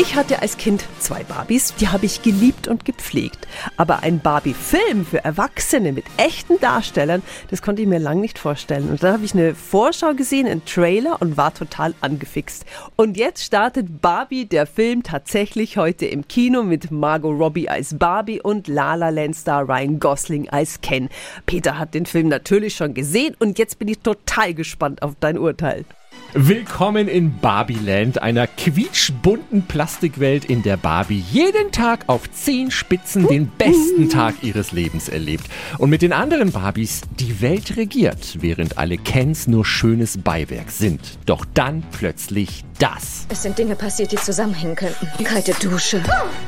Ich 0.00 0.14
hatte 0.14 0.40
als 0.40 0.56
Kind 0.56 0.82
zwei 0.98 1.24
Barbies, 1.24 1.74
die 1.74 1.88
habe 1.88 2.06
ich 2.06 2.22
geliebt 2.22 2.68
und 2.68 2.86
gepflegt. 2.86 3.46
Aber 3.76 4.02
ein 4.02 4.18
Barbie-Film 4.18 5.04
für 5.04 5.22
Erwachsene 5.22 5.92
mit 5.92 6.06
echten 6.16 6.58
Darstellern, 6.58 7.22
das 7.50 7.60
konnte 7.60 7.82
ich 7.82 7.88
mir 7.88 7.98
lang 7.98 8.18
nicht 8.18 8.38
vorstellen. 8.38 8.88
Und 8.88 9.02
dann 9.02 9.12
habe 9.12 9.26
ich 9.26 9.34
eine 9.34 9.54
Vorschau 9.54 10.14
gesehen, 10.14 10.46
einen 10.46 10.64
Trailer 10.64 11.20
und 11.20 11.36
war 11.36 11.52
total 11.52 11.92
angefixt. 12.00 12.64
Und 12.96 13.18
jetzt 13.18 13.44
startet 13.44 14.00
Barbie, 14.00 14.46
der 14.46 14.64
Film, 14.64 15.02
tatsächlich 15.02 15.76
heute 15.76 16.06
im 16.06 16.26
Kino 16.26 16.62
mit 16.62 16.90
Margot 16.90 17.38
Robbie 17.38 17.68
als 17.68 17.98
Barbie 17.98 18.40
und 18.40 18.68
Lala 18.68 19.10
Land-Star 19.10 19.68
Ryan 19.68 20.00
Gosling 20.00 20.48
als 20.48 20.80
Ken. 20.80 21.10
Peter 21.44 21.78
hat 21.78 21.92
den 21.92 22.06
Film 22.06 22.28
natürlich 22.28 22.74
schon 22.74 22.94
gesehen 22.94 23.36
und 23.38 23.58
jetzt 23.58 23.78
bin 23.78 23.88
ich 23.88 23.98
total 23.98 24.54
gespannt 24.54 25.02
auf 25.02 25.12
dein 25.20 25.36
Urteil. 25.36 25.84
Willkommen 26.32 27.08
in 27.08 27.38
Barbieland, 27.38 28.22
einer 28.22 28.46
quietschbunten 28.46 29.66
Plastikwelt, 29.66 30.44
in 30.44 30.62
der 30.62 30.76
Barbie 30.76 31.24
jeden 31.32 31.72
Tag 31.72 32.04
auf 32.06 32.30
zehn 32.30 32.70
Spitzen 32.70 33.26
den 33.26 33.48
besten 33.48 34.08
Tag 34.10 34.36
ihres 34.42 34.70
Lebens 34.70 35.08
erlebt 35.08 35.46
und 35.78 35.90
mit 35.90 36.02
den 36.02 36.12
anderen 36.12 36.52
Barbies 36.52 37.00
die 37.18 37.40
Welt 37.40 37.76
regiert, 37.76 38.36
während 38.40 38.78
alle 38.78 38.96
Kens 38.96 39.48
nur 39.48 39.64
schönes 39.64 40.18
Beiwerk 40.18 40.70
sind. 40.70 41.00
Doch 41.26 41.44
dann 41.52 41.82
plötzlich 41.90 42.62
das. 42.78 43.26
Es 43.28 43.42
sind 43.42 43.58
Dinge 43.58 43.74
passiert, 43.74 44.12
die 44.12 44.16
zusammenhängen 44.16 44.76
könnten. 44.76 45.08
Kalte 45.24 45.52
Dusche. 45.54 46.00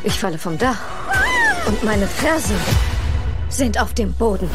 Ich 0.05 0.15
falle 0.15 0.39
vom 0.39 0.59
Dach. 0.59 0.81
Und 1.67 1.83
meine 1.83 2.07
Fersen 2.07 2.57
sind 3.49 3.81
auf 3.81 3.95
dem 3.95 4.13
Boden. 4.13 4.49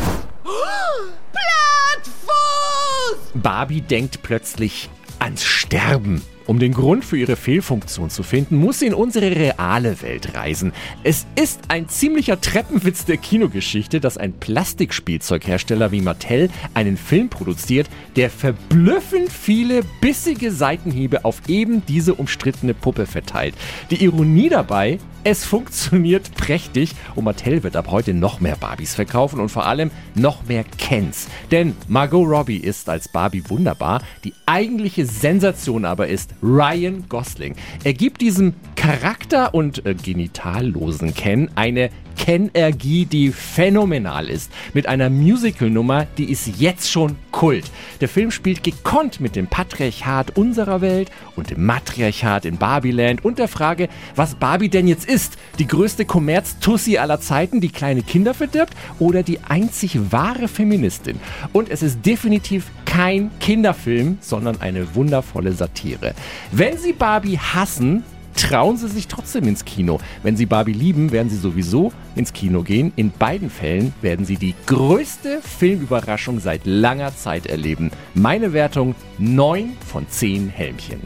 Barbie 3.33 3.81
denkt 3.81 4.23
plötzlich 4.23 4.89
ans 5.19 5.43
Sterben. 5.43 6.21
Um 6.47 6.59
den 6.59 6.73
Grund 6.73 7.03
für 7.03 7.17
ihre 7.17 7.35
Fehlfunktion 7.35 8.09
zu 8.09 8.23
finden, 8.23 8.55
muss 8.55 8.79
sie 8.79 8.87
in 8.87 8.93
unsere 8.93 9.35
reale 9.35 10.01
Welt 10.01 10.33
reisen. 10.33 10.71
Es 11.03 11.27
ist 11.35 11.59
ein 11.67 11.89
ziemlicher 11.89 12.39
Treppenwitz 12.39 13.03
der 13.03 13.17
Kinogeschichte, 13.17 13.99
dass 13.99 14.17
ein 14.17 14.31
Plastikspielzeughersteller 14.31 15.91
wie 15.91 15.99
Mattel 15.99 16.49
einen 16.73 16.95
Film 16.95 17.27
produziert, 17.27 17.89
der 18.15 18.29
verblüffend 18.29 19.29
viele 19.29 19.81
bissige 19.99 20.53
Seitenhiebe 20.53 21.25
auf 21.25 21.41
eben 21.49 21.85
diese 21.85 22.15
umstrittene 22.15 22.73
Puppe 22.73 23.07
verteilt. 23.07 23.53
Die 23.91 24.01
Ironie 24.01 24.47
dabei, 24.47 24.99
es 25.29 25.43
funktioniert 25.43 26.33
prächtig 26.35 26.95
und 27.15 27.25
Mattel 27.25 27.61
wird 27.63 27.75
ab 27.75 27.91
heute 27.91 28.13
noch 28.13 28.39
mehr 28.39 28.55
Barbies 28.55 28.95
verkaufen 28.95 29.41
und 29.41 29.49
vor 29.49 29.65
allem 29.65 29.91
noch 30.15 30.45
mehr 30.45 30.63
Kens. 30.63 31.27
Denn 31.51 31.75
Margot 31.89 32.25
Robbie 32.25 32.55
ist 32.55 32.87
als 32.87 33.09
Barbie 33.09 33.43
wunderbar. 33.49 34.01
Die 34.23 34.33
eigentliche 34.45 35.05
Sensation 35.05 35.83
aber 35.83 36.07
ist 36.07 36.36
Ryan 36.41 37.05
Gosling. 37.09 37.55
Er 37.83 37.93
gibt 37.93 38.21
diesem 38.21 38.53
Charakter- 38.87 39.53
und 39.53 39.85
äh, 39.85 39.95
genitallosen 39.95 41.13
Ken 41.13 41.49
eine 41.55 41.89
Ken-Ergie, 42.17 43.05
die 43.05 43.33
phänomenal 43.33 44.29
ist. 44.29 44.49
Mit 44.73 44.87
einer 44.87 45.09
Musical-Nummer, 45.09 46.07
die 46.17 46.31
ist 46.31 46.57
jetzt 46.57 46.89
schon 46.89 47.17
Kult. 47.31 47.69
Der 47.99 48.07
Film 48.07 48.31
spielt 48.31 48.63
gekonnt 48.63 49.19
mit 49.19 49.35
dem 49.35 49.47
Patriarchat 49.47 50.37
unserer 50.37 50.79
Welt 50.79 51.11
und 51.35 51.49
dem 51.49 51.65
Matriarchat 51.65 52.45
in 52.45 52.57
Barbieland 52.57 53.25
und 53.25 53.39
der 53.39 53.49
Frage, 53.49 53.89
was 54.15 54.35
Barbie 54.35 54.69
denn 54.69 54.87
jetzt 54.87 55.05
ist. 55.05 55.37
Die 55.59 55.67
größte 55.67 56.05
Kommerz-Tussi 56.05 56.97
aller 56.97 57.19
Zeiten, 57.19 57.59
die 57.59 57.69
kleine 57.69 58.03
Kinder 58.03 58.33
verdirbt 58.33 58.73
oder 58.99 59.21
die 59.21 59.39
einzig 59.41 59.99
wahre 60.13 60.47
Feministin. 60.47 61.19
Und 61.51 61.69
es 61.69 61.83
ist 61.83 62.05
definitiv 62.05 62.71
kein 62.85 63.31
Kinderfilm, 63.41 64.17
sondern 64.21 64.61
eine 64.61 64.95
wundervolle 64.95 65.51
Satire. 65.51 66.15
Wenn 66.53 66.77
Sie 66.77 66.93
Barbie 66.93 67.37
hassen, 67.37 68.05
trauen 68.37 68.77
Sie 68.77 68.87
sich 68.87 69.07
trotzdem 69.07 69.47
ins 69.47 69.65
Kino. 69.65 69.99
Wenn 70.23 70.37
Sie 70.37 70.45
Barbie 70.45 70.73
lieben, 70.73 71.11
werden 71.11 71.29
Sie 71.29 71.37
sowieso 71.37 71.91
ins 72.15 72.33
Kino 72.33 72.63
gehen. 72.63 72.93
In 72.95 73.11
beiden 73.11 73.49
Fällen 73.49 73.93
werden 74.01 74.25
Sie 74.25 74.37
die 74.37 74.55
größte 74.65 75.41
Filmüberraschung 75.41 76.39
seit 76.39 76.65
langer 76.65 77.15
Zeit 77.15 77.47
erleben. 77.47 77.91
Meine 78.13 78.53
Wertung 78.53 78.95
9 79.17 79.73
von 79.85 80.07
10 80.09 80.49
Helmchen. 80.49 81.01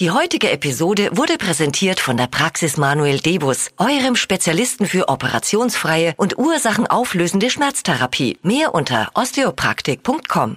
Die 0.00 0.10
heutige 0.10 0.50
Episode 0.50 1.10
wurde 1.12 1.38
präsentiert 1.38 2.00
von 2.00 2.16
der 2.16 2.26
Praxis 2.26 2.76
Manuel 2.76 3.20
Debus, 3.20 3.70
eurem 3.76 4.16
Spezialisten 4.16 4.86
für 4.86 5.08
operationsfreie 5.08 6.14
und 6.16 6.36
ursachenauflösende 6.36 7.48
Schmerztherapie. 7.48 8.36
Mehr 8.42 8.74
unter 8.74 9.10
osteopraktik.com. 9.14 10.56